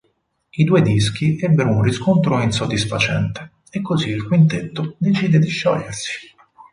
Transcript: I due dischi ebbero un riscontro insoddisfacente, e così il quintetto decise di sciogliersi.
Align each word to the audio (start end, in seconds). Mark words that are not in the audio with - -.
I 0.49 0.63
due 0.63 0.81
dischi 0.81 1.37
ebbero 1.39 1.69
un 1.69 1.83
riscontro 1.83 2.41
insoddisfacente, 2.41 3.51
e 3.69 3.83
così 3.83 4.09
il 4.09 4.25
quintetto 4.25 4.95
decise 4.97 5.37
di 5.37 5.47
sciogliersi. 5.47 6.27